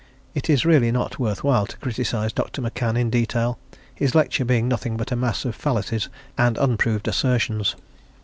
[0.33, 2.59] It is really not worth while to criticise Dr.
[2.63, 3.59] McCann in detail,
[3.93, 7.75] his lecture being nothing but a mass of fallacies and unproved assertions.